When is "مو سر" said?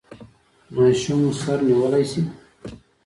1.23-1.57